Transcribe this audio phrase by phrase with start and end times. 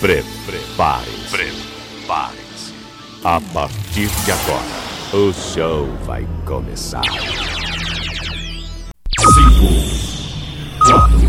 [0.00, 1.28] Prepare-se.
[1.30, 2.72] Prepare-se.
[3.22, 4.64] A partir de agora,
[5.12, 7.02] o show vai começar.
[7.04, 7.20] 5,
[10.86, 11.20] 4,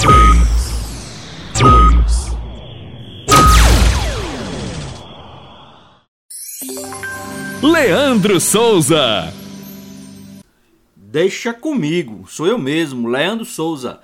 [0.00, 1.70] 3,
[7.62, 9.32] 2, Leandro Souza.
[10.96, 14.00] Deixa comigo, sou eu mesmo, Leandro Souza.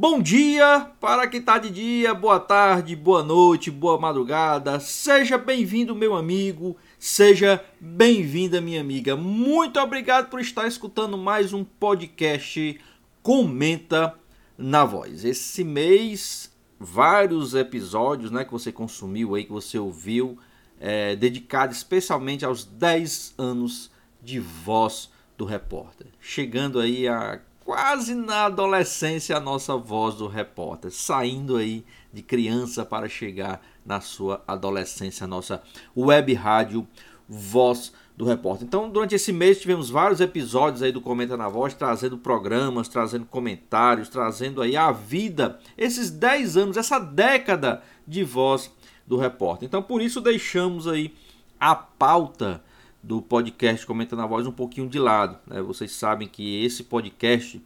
[0.00, 4.78] Bom dia para quem está de dia, boa tarde, boa noite, boa madrugada.
[4.78, 9.16] Seja bem-vindo, meu amigo, seja bem-vinda, minha amiga.
[9.16, 12.80] Muito obrigado por estar escutando mais um podcast
[13.24, 14.14] Comenta
[14.56, 15.24] na Voz.
[15.24, 20.38] Esse mês, vários episódios né, que você consumiu aí, que você ouviu,
[20.78, 23.90] é, dedicado especialmente aos 10 anos
[24.22, 26.06] de voz do repórter.
[26.20, 32.82] Chegando aí a quase na adolescência a nossa voz do repórter, saindo aí de criança
[32.82, 35.62] para chegar na sua adolescência, a nossa
[35.94, 36.88] web rádio
[37.28, 38.66] Voz do Repórter.
[38.66, 43.26] Então, durante esse mês tivemos vários episódios aí do Comenta na Voz, trazendo programas, trazendo
[43.26, 48.72] comentários, trazendo aí a vida, esses 10 anos, essa década de voz
[49.06, 49.66] do repórter.
[49.66, 51.14] Então, por isso deixamos aí
[51.60, 52.62] a pauta
[53.02, 55.38] do podcast Comenta na Voz um pouquinho de lado.
[55.46, 55.62] Né?
[55.62, 57.62] Vocês sabem que esse podcast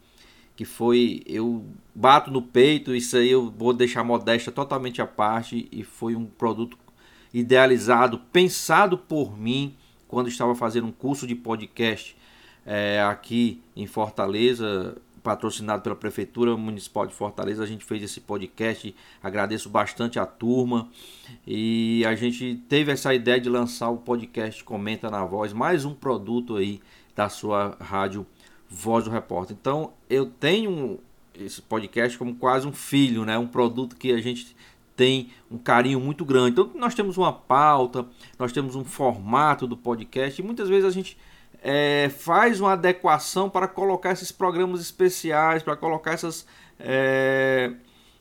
[0.55, 5.69] que foi eu bato no peito, isso aí eu vou deixar modéstia totalmente à parte
[5.73, 6.77] e foi um produto
[7.33, 9.75] idealizado, pensado por mim
[10.07, 12.15] quando estava fazendo um curso de podcast
[12.67, 17.63] é, aqui em Fortaleza, patrocinado pela Prefeitura Municipal de Fortaleza.
[17.63, 20.89] A gente fez esse podcast, agradeço bastante a turma
[21.47, 25.95] e a gente teve essa ideia de lançar o podcast Comenta na Voz, mais um
[25.95, 26.81] produto aí
[27.15, 28.27] da sua rádio
[28.69, 29.57] Voz do Repórter.
[29.59, 30.99] Então eu tenho
[31.35, 33.39] esse podcast como quase um filho, né?
[33.39, 34.57] um produto que a gente
[34.97, 36.51] tem um carinho muito grande.
[36.51, 38.07] Então nós temos uma pauta,
[38.39, 41.17] nós temos um formato do podcast e muitas vezes a gente
[41.63, 46.45] é, faz uma adequação para colocar esses programas especiais, para colocar essas.
[46.79, 47.73] É,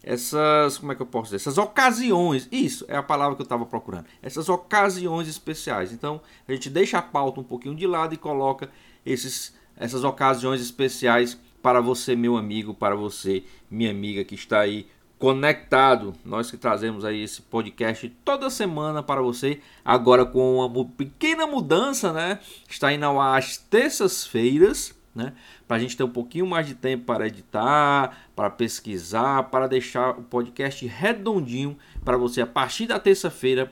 [0.03, 0.77] essas.
[0.77, 1.37] Como é que eu posso dizer?
[1.37, 2.47] Essas ocasiões.
[2.51, 4.05] Isso é a palavra que eu estava procurando.
[4.21, 5.91] Essas ocasiões especiais.
[5.91, 8.69] Então a gente deixa a pauta um pouquinho de lado e coloca
[9.03, 14.87] esses, essas ocasiões especiais para você, meu amigo, para você, minha amiga que está aí
[15.21, 16.15] conectado.
[16.25, 22.11] Nós que trazemos aí esse podcast toda semana para você, agora com uma pequena mudança,
[22.11, 22.39] né?
[22.67, 25.33] Está indo às terças-feiras, né?
[25.67, 30.17] Para a gente ter um pouquinho mais de tempo para editar, para pesquisar, para deixar
[30.17, 33.71] o podcast redondinho para você a partir da terça-feira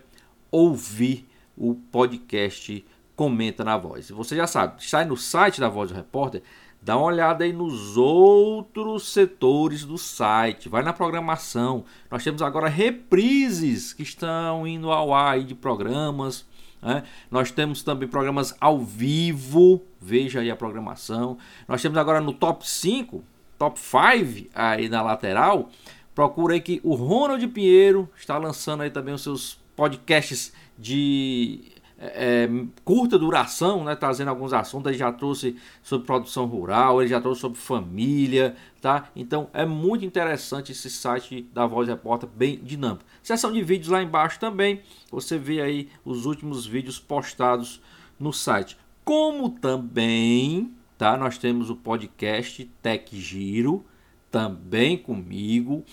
[0.51, 1.27] ouvir
[1.57, 2.85] o podcast
[3.15, 4.11] Comenta na Voz.
[4.11, 6.43] Você já sabe, sai no site da Voz do Repórter,
[6.81, 10.69] Dá uma olhada aí nos outros setores do site.
[10.69, 11.83] Vai na programação.
[12.09, 16.45] Nós temos agora reprises que estão indo ao ar de programas.
[16.81, 17.03] Né?
[17.29, 19.81] Nós temos também programas ao vivo.
[19.99, 21.37] Veja aí a programação.
[21.67, 23.23] Nós temos agora no top 5,
[23.57, 25.69] top 5 aí na lateral.
[26.15, 32.45] Procura aí que o Ronald Pinheiro está lançando aí também os seus podcasts de é,
[32.45, 32.49] é,
[32.85, 34.89] curta duração, né, trazendo alguns assuntos.
[34.89, 39.09] Ele já trouxe sobre produção rural, ele já trouxe sobre família, tá?
[39.13, 43.03] Então é muito interessante esse site da Voz Repórter, bem dinâmico.
[43.21, 47.81] Seção de vídeos lá embaixo também, você vê aí os últimos vídeos postados
[48.17, 48.77] no site.
[49.03, 51.17] Como também, tá?
[51.17, 53.85] Nós temos o podcast Tech Giro,
[54.31, 55.83] também comigo.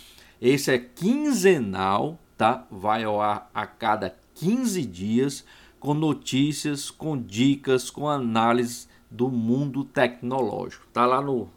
[0.41, 2.65] Esse é quinzenal, tá?
[2.71, 5.45] Vai ao ar a cada 15 dias
[5.87, 10.85] com notícias, com dicas, com análise do mundo tecnológico.
[10.93, 11.49] Tá lá no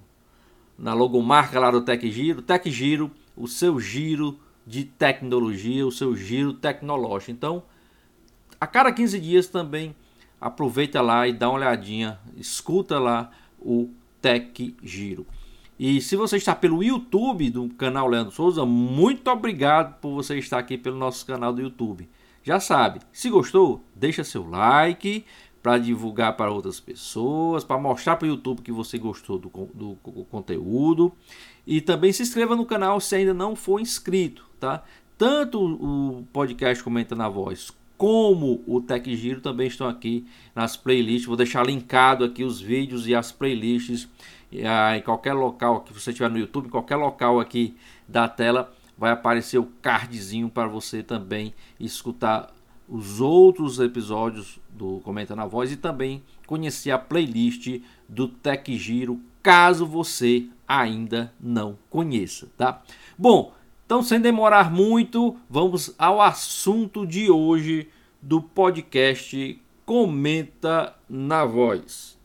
[0.77, 6.15] na logomarca lá do Tec Giro, Tec Giro, o seu giro de tecnologia, o seu
[6.15, 7.31] giro tecnológico.
[7.31, 7.63] Então,
[8.61, 9.95] a cada 15 dias também
[10.39, 13.89] aproveita lá e dá uma olhadinha, escuta lá o
[14.21, 15.25] Tec Giro.
[15.79, 20.59] E se você está pelo YouTube do canal Leandro Souza, muito obrigado por você estar
[20.59, 22.07] aqui pelo nosso canal do YouTube.
[22.49, 25.23] Já sabe, se gostou, deixa seu like
[25.61, 29.95] para divulgar para outras pessoas, para mostrar para o YouTube que você gostou do, do,
[30.03, 31.13] do, conteúdo.
[31.67, 34.83] E também se inscreva no canal se ainda não for inscrito, tá?
[35.15, 40.25] Tanto o podcast Comenta na Voz como o Tech Giro também estão aqui
[40.55, 41.27] nas playlists.
[41.27, 44.09] Vou deixar linkado aqui os vídeos e as playlists
[44.65, 48.73] ah, em qualquer local que você estiver no YouTube, em qualquer local aqui da tela
[48.99, 52.53] vai aparecer o cardzinho para você também escutar
[52.87, 57.79] os outros episódios do Comenta na Voz e também conhecer a playlist
[58.09, 62.81] do Tech Giro, caso você ainda não conheça, tá?
[63.17, 63.53] Bom,
[63.85, 67.89] Então, sem demorar muito, vamos ao assunto de hoje
[68.21, 72.18] do podcast Comenta na Voz.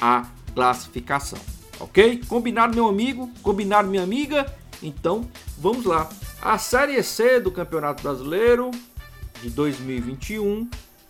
[0.00, 1.38] a classificação.
[1.78, 2.22] Ok?
[2.26, 3.30] Combinado, meu amigo?
[3.42, 4.50] Combinado, minha amiga?
[4.82, 5.28] Então,
[5.58, 6.08] vamos lá.
[6.40, 8.70] A Série C do Campeonato Brasileiro
[9.42, 10.66] de 2021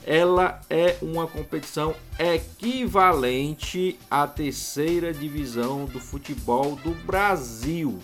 [0.06, 7.98] ela é uma competição equivalente à terceira divisão do futebol do Brasil.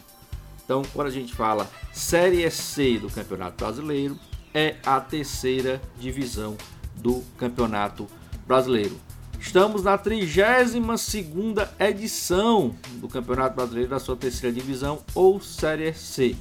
[0.64, 4.18] Então, quando a gente fala Série C do Campeonato Brasileiro,
[4.54, 6.56] é a terceira divisão
[6.96, 8.06] do Campeonato
[8.46, 8.98] Brasileiro.
[9.38, 16.36] Estamos na 32ª edição do Campeonato Brasileiro da sua terceira divisão ou Série C,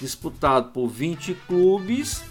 [0.00, 2.22] disputado por 20 clubes,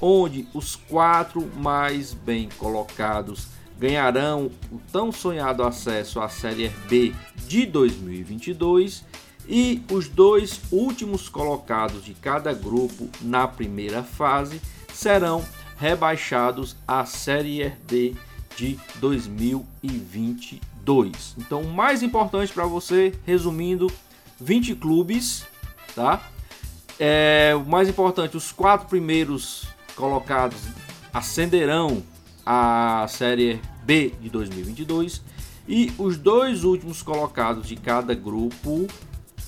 [0.00, 3.48] onde os quatro mais bem colocados
[3.78, 7.14] ganharão o tão sonhado acesso à Série B
[7.46, 9.04] de 2022
[9.48, 14.60] e os dois últimos colocados de cada grupo na primeira fase
[14.92, 15.44] serão
[15.78, 18.14] rebaixados à Série D
[18.56, 21.36] de 2022.
[21.38, 23.90] Então, o mais importante para você, resumindo,
[24.40, 25.44] 20 clubes,
[25.94, 26.28] tá?
[26.98, 29.68] É, o mais importante, os quatro primeiros
[29.98, 30.60] colocados
[31.12, 32.02] ascenderão
[32.46, 35.20] à Série B de 2022
[35.66, 38.86] e os dois últimos colocados de cada grupo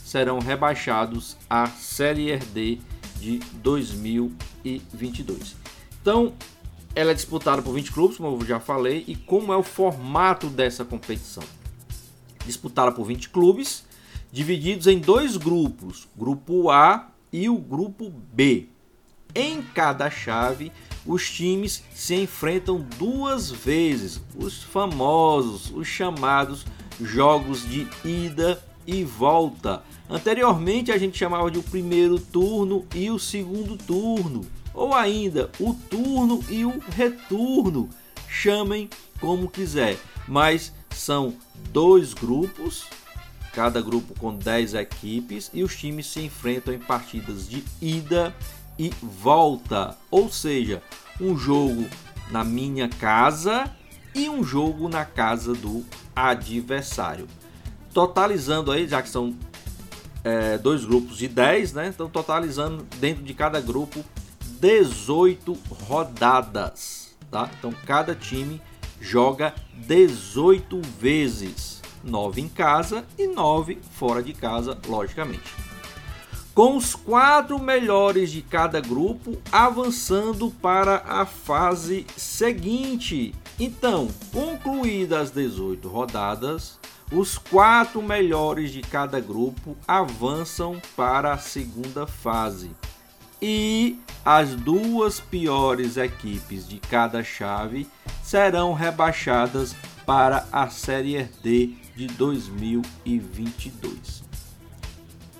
[0.04, 2.80] serão rebaixados à Série D
[3.20, 5.54] de 2022.
[6.02, 6.32] Então,
[6.96, 10.48] ela é disputada por 20 clubes, como eu já falei, e como é o formato
[10.48, 11.44] dessa competição?
[12.44, 13.84] Disputada por 20 clubes,
[14.32, 18.69] divididos em dois grupos, grupo A e o grupo B.
[19.34, 20.72] Em cada chave,
[21.06, 26.64] os times se enfrentam duas vezes, os famosos, os chamados
[27.00, 29.82] jogos de ida e volta.
[30.08, 34.44] Anteriormente a gente chamava de o primeiro turno e o segundo turno,
[34.74, 37.88] ou ainda o turno e o retorno.
[38.28, 38.88] Chamem
[39.20, 41.34] como quiser, mas são
[41.72, 42.84] dois grupos,
[43.52, 48.34] cada grupo com 10 equipes e os times se enfrentam em partidas de ida
[48.80, 50.82] e volta, ou seja,
[51.20, 51.86] um jogo
[52.30, 53.70] na minha casa
[54.14, 55.84] e um jogo na casa do
[56.16, 57.28] adversário
[57.92, 59.34] totalizando aí, já que são
[60.22, 61.88] é, dois grupos de 10, né?
[61.88, 64.04] Então, totalizando dentro de cada grupo
[64.60, 65.56] 18
[65.86, 67.50] rodadas, tá?
[67.58, 68.60] Então, cada time
[69.00, 75.69] joga 18 vezes, 9 em casa e 9 fora de casa, logicamente.
[76.54, 83.34] Com os quatro melhores de cada grupo avançando para a fase seguinte.
[83.58, 86.78] Então, concluídas as 18 rodadas,
[87.12, 92.70] os quatro melhores de cada grupo avançam para a segunda fase
[93.42, 97.88] e as duas piores equipes de cada chave
[98.22, 104.29] serão rebaixadas para a Série D de 2022.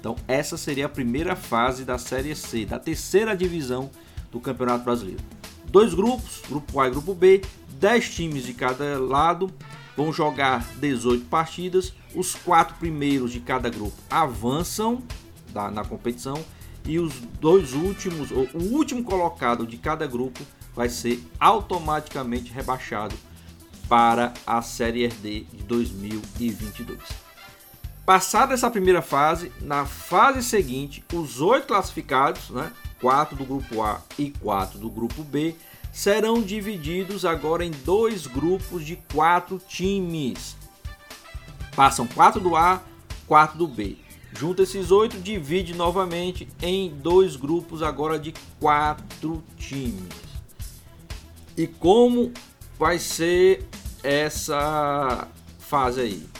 [0.01, 3.91] Então, essa seria a primeira fase da Série C, da terceira divisão
[4.33, 5.23] do Campeonato Brasileiro.
[5.67, 7.43] Dois grupos, grupo A e grupo B,
[7.79, 9.53] 10 times de cada lado,
[9.95, 11.93] vão jogar 18 partidas.
[12.15, 15.03] Os quatro primeiros de cada grupo avançam
[15.55, 16.43] na competição
[16.87, 20.41] e os dois últimos, ou o último colocado de cada grupo
[20.75, 23.15] vai ser automaticamente rebaixado
[23.89, 27.30] para a Série D de 2022.
[28.11, 34.03] Passada essa primeira fase, na fase seguinte, os oito classificados, né, quatro do grupo A
[34.19, 35.55] e quatro do grupo B,
[35.93, 40.57] serão divididos agora em dois grupos de quatro times.
[41.77, 42.83] Passam quatro do A,
[43.29, 43.97] quatro do B.
[44.33, 50.03] Junta esses oito, divide novamente em dois grupos agora de quatro times.
[51.57, 52.33] E como
[52.77, 53.69] vai ser
[54.03, 55.29] essa
[55.61, 56.40] fase aí?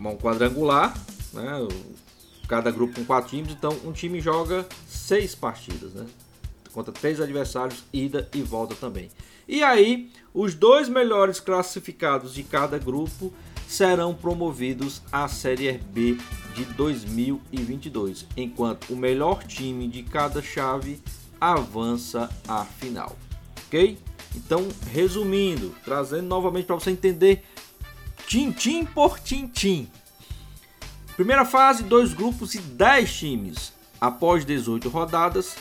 [0.00, 0.96] Um quadrangular,
[1.32, 1.68] né?
[2.48, 6.06] Cada grupo com quatro times, então um time joga seis partidas, né?
[6.72, 9.10] Contra três adversários, ida e volta também.
[9.46, 13.32] E aí, os dois melhores classificados de cada grupo
[13.68, 16.16] serão promovidos à Série B
[16.54, 21.00] de 2022, enquanto o melhor time de cada chave
[21.40, 23.16] avança à final.
[23.66, 23.96] Ok?
[24.34, 27.44] Então, resumindo, trazendo novamente para você entender,
[28.30, 29.88] tintim por tintim.
[31.16, 33.72] Primeira fase, dois grupos e 10 times.
[34.00, 35.56] Após 18 rodadas,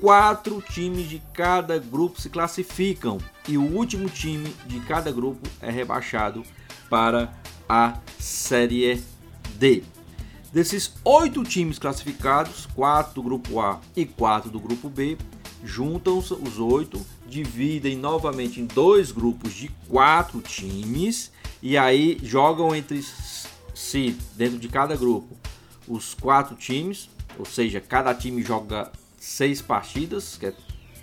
[0.00, 5.70] quatro times de cada grupo se classificam e o último time de cada grupo é
[5.70, 6.42] rebaixado
[6.90, 7.32] para
[7.68, 9.00] a Série
[9.54, 9.84] D.
[10.52, 15.16] Desses oito times classificados, quatro do grupo A e quatro do grupo B,
[15.62, 21.30] juntam-se os oito, dividem novamente em dois grupos de quatro times
[21.62, 23.04] e aí jogam entre
[23.74, 25.36] si, dentro de cada grupo,
[25.86, 30.54] os quatro times, ou seja, cada time joga seis partidas, que é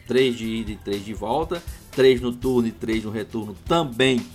[0.08, 4.26] três de ida e três de volta, três no turno e três no retorno também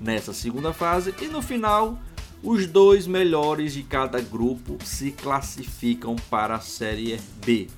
[0.00, 1.98] nessa segunda fase e no final
[2.42, 7.68] os dois melhores de cada grupo se classificam para a Série B.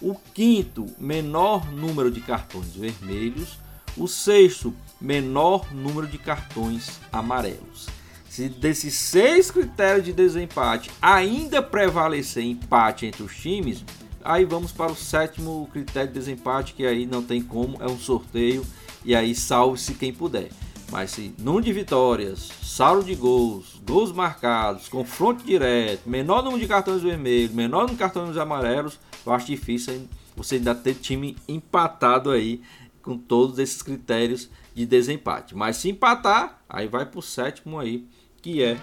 [0.00, 3.58] O quinto, menor número de cartões vermelhos.
[3.96, 7.88] O sexto, menor número de cartões amarelos.
[8.28, 13.84] Se desses seis critérios de desempate ainda prevalecer empate entre os times,
[14.24, 17.98] aí vamos para o sétimo critério de desempate, que aí não tem como, é um
[17.98, 18.64] sorteio,
[19.04, 20.48] e aí salve-se quem puder.
[20.92, 26.68] Mas se número de vitórias, saldo de gols, gols marcados, confronto direto, menor número de
[26.68, 30.06] cartões vermelhos, menor número de cartões amarelos, eu acho difícil
[30.36, 32.60] você ainda ter time empatado aí
[33.00, 35.56] com todos esses critérios de desempate.
[35.56, 38.06] Mas se empatar, aí vai para o sétimo aí,
[38.42, 38.78] que é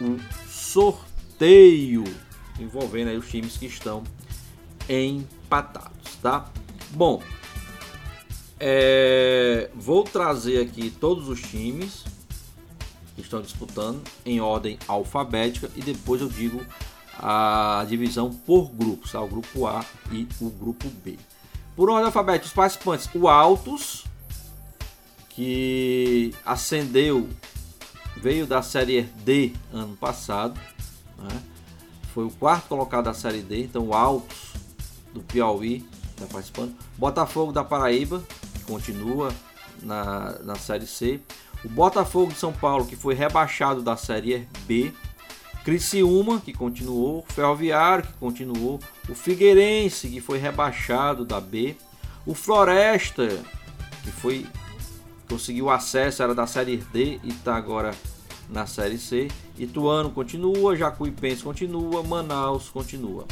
[0.00, 0.16] o
[0.48, 2.04] sorteio,
[2.60, 4.04] envolvendo aí os times que estão
[4.88, 6.48] empatados, tá?
[6.92, 7.20] Bom,
[8.60, 12.04] é, vou trazer aqui todos os times
[13.14, 16.64] que estão disputando em ordem alfabética e depois eu digo
[17.18, 19.20] a divisão por grupos, tá?
[19.20, 21.18] o grupo A e o grupo B.
[21.74, 24.04] Por ordem alfabética, os participantes, o Altos,
[25.28, 27.28] que ascendeu,
[28.16, 30.58] veio da Série D ano passado,
[31.18, 31.42] né?
[32.14, 34.52] foi o quarto colocado da Série D, então o Altos
[35.12, 36.74] do Piauí está participando.
[36.96, 38.22] Botafogo da Paraíba,
[38.68, 39.32] continua
[39.82, 41.20] na, na Série C.
[41.64, 44.92] O Botafogo de São Paulo, que foi rebaixado da Série B.
[45.64, 51.76] Criciúma, que continuou, Ferroviário, que continuou, o Figueirense, que foi rebaixado da B,
[52.24, 53.28] o Floresta,
[54.04, 54.46] que foi
[55.28, 57.94] conseguiu acesso, era da Série D e está agora
[58.48, 59.28] na Série C.
[59.58, 63.26] Ituano continua, Jacuipense continua, Manaus continua.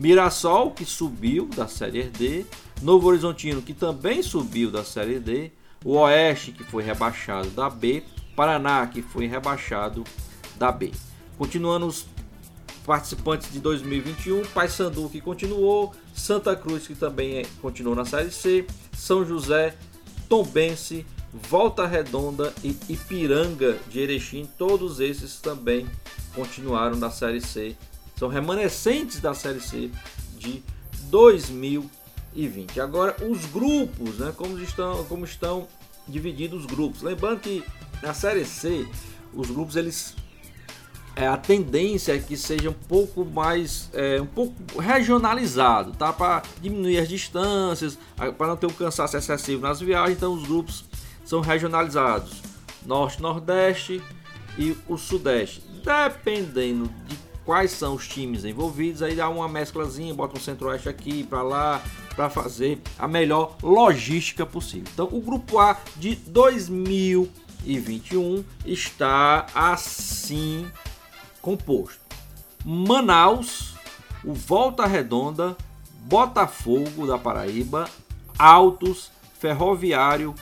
[0.00, 2.46] Mirassol, que subiu da Série D,
[2.80, 5.52] Novo Horizontino, que também subiu da Série D,
[5.84, 8.02] o Oeste, que foi rebaixado da B,
[8.34, 10.02] Paraná, que foi rebaixado
[10.56, 10.90] da B.
[11.36, 12.06] Continuando os
[12.86, 18.66] participantes de 2021, Paysandu, que continuou, Santa Cruz, que também é, continuou na Série C,
[18.94, 19.76] São José,
[20.30, 25.86] Tombense, Volta Redonda e Ipiranga de Erechim, todos esses também
[26.34, 27.76] continuaram na Série C.
[28.20, 29.90] São remanescentes da Série C
[30.36, 30.62] de
[31.04, 32.78] 2020.
[32.78, 34.30] Agora os grupos, né?
[34.36, 35.66] Como estão, como estão
[36.06, 37.00] divididos os grupos.
[37.00, 37.64] Lembrando que
[38.02, 38.86] na Série C
[39.32, 40.14] os grupos eles
[41.16, 46.12] é, a tendência é que seja um pouco mais é, um pouco regionalizado, tá?
[46.12, 47.98] Para diminuir as distâncias,
[48.36, 50.84] para não ter um cansaço excessivo nas viagens, então os grupos
[51.24, 52.42] são regionalizados:
[52.84, 54.02] Norte, Nordeste
[54.58, 55.62] e o Sudeste.
[55.82, 61.24] Dependendo de quais são os times envolvidos, aí dá uma mesclazinha, bota um Centro-Oeste aqui
[61.24, 61.82] para lá,
[62.14, 64.88] para fazer a melhor logística possível.
[64.92, 70.70] Então, o grupo A de 2021 está assim
[71.40, 72.00] composto:
[72.64, 73.74] Manaus,
[74.24, 75.56] o Volta Redonda,
[76.02, 77.88] Botafogo da Paraíba,
[78.38, 80.34] Altos, Ferroviário,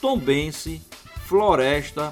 [0.00, 0.82] Tombense,
[1.24, 2.10] Floresta,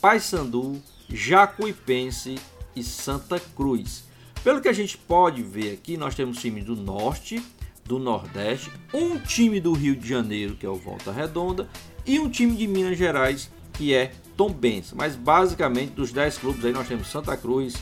[0.00, 2.36] Paysandu, Jacuipense
[2.74, 4.04] e Santa Cruz.
[4.42, 7.42] Pelo que a gente pode ver aqui, nós temos times do Norte,
[7.84, 11.68] do Nordeste, um time do Rio de Janeiro, que é o Volta Redonda,
[12.06, 14.94] e um time de Minas Gerais, que é Tombense.
[14.94, 17.74] Mas basicamente dos 10 clubes aí nós temos Santa Cruz,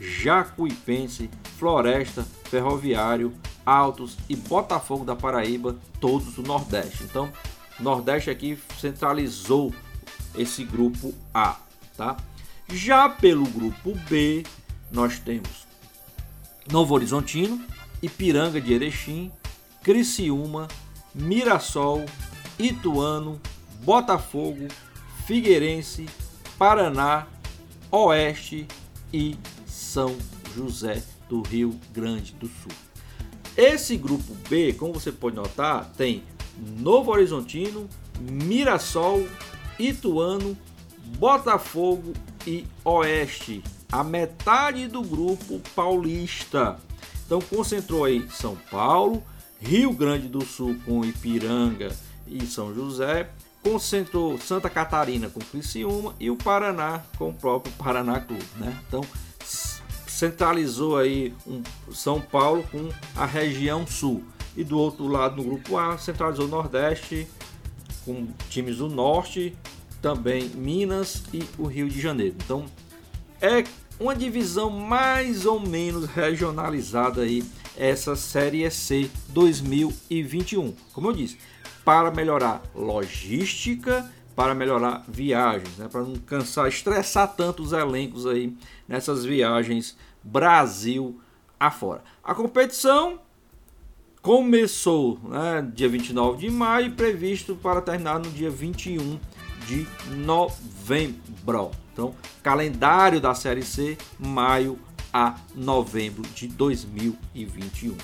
[0.00, 3.32] Jacuipense, Floresta, Ferroviário,
[3.64, 7.04] Altos e Botafogo da Paraíba, todos do Nordeste.
[7.04, 7.30] Então,
[7.80, 9.72] Nordeste aqui centralizou
[10.36, 11.56] esse grupo A,
[11.96, 12.16] tá?
[12.68, 14.44] Já pelo grupo B,
[14.90, 15.66] nós temos
[16.70, 17.62] Novo Horizontino,
[18.02, 19.30] Ipiranga de Erechim,
[19.82, 20.66] Criciúma,
[21.14, 22.04] Mirassol,
[22.58, 23.40] Ituano,
[23.82, 24.66] Botafogo,
[25.26, 26.06] Figueirense,
[26.58, 27.26] Paraná,
[27.90, 28.66] Oeste
[29.12, 30.16] e São
[30.56, 32.72] José do Rio Grande do Sul.
[33.56, 36.24] Esse grupo B, como você pode notar, tem
[36.78, 37.88] Novo Horizontino,
[38.20, 39.28] Mirassol,
[39.78, 40.56] Ituano,
[41.18, 42.14] Botafogo
[42.46, 43.62] e Oeste.
[43.90, 46.78] A metade do grupo paulista.
[47.26, 49.22] Então concentrou aí São Paulo,
[49.60, 51.94] Rio Grande do Sul com Ipiranga
[52.26, 53.30] e São José,
[53.62, 58.78] concentrou Santa Catarina com Criciúma e o Paraná com o próprio Paraná Clube, né?
[58.86, 59.00] Então
[60.06, 64.22] centralizou aí um São Paulo com a região sul.
[64.56, 67.26] E do outro lado, no grupo A, centralizou o Nordeste
[68.04, 69.56] com times do Norte,
[70.04, 72.36] também Minas e o Rio de Janeiro.
[72.44, 72.66] Então
[73.40, 73.64] é
[73.98, 77.42] uma divisão mais ou menos regionalizada aí
[77.74, 80.74] essa Série C 2021.
[80.92, 81.38] Como eu disse,
[81.86, 85.88] para melhorar logística, para melhorar viagens, né?
[85.90, 88.54] para não cansar, estressar tanto os elencos aí
[88.86, 91.18] nessas viagens Brasil
[91.58, 92.04] afora.
[92.22, 93.18] A competição
[94.20, 99.18] começou né, dia 29 de maio, previsto para terminar no dia 21
[99.66, 99.86] de
[100.16, 101.70] novembro.
[101.92, 104.78] Então, calendário da Série C, maio
[105.12, 107.96] a novembro de 2021.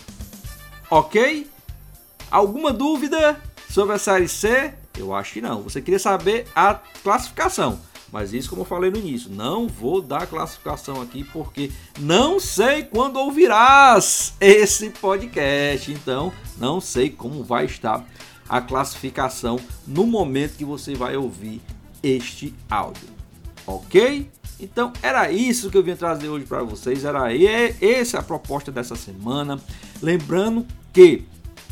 [0.91, 1.49] Ok?
[2.31, 4.75] Alguma dúvida sobre a Série C?
[4.97, 5.63] Eu acho que não.
[5.63, 7.81] Você queria saber a classificação.
[8.13, 12.83] Mas isso, como eu falei no início, não vou dar classificação aqui porque não sei
[12.83, 15.91] quando ouvirás esse podcast.
[15.93, 18.05] Então, não sei como vai estar
[18.51, 21.63] a classificação no momento que você vai ouvir
[22.03, 23.09] este áudio.
[23.65, 24.29] Ok?
[24.59, 27.05] Então, era isso que eu vim trazer hoje para vocês.
[27.05, 29.61] Era essa a proposta dessa semana.
[30.03, 31.25] Lembrando que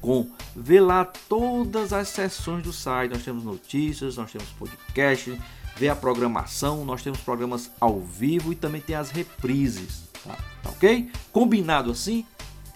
[0.00, 3.12] com Vê lá todas as sessões do site.
[3.12, 5.40] Nós temos notícias, nós temos podcast,
[5.76, 10.08] vê a programação, nós temos programas ao vivo e também tem as reprises.
[10.24, 11.10] Tá, tá ok?
[11.32, 12.26] Combinado assim?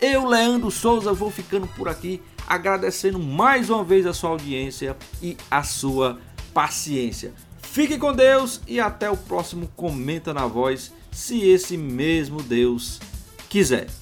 [0.01, 2.21] Eu, Leandro Souza, vou ficando por aqui,
[2.53, 6.21] agradecendo mais uma vez a sua audiência e a sua
[6.53, 7.33] paciência.
[7.63, 13.01] Fique com Deus e até o próximo Comenta na Voz, se esse mesmo Deus
[13.49, 14.02] quiser.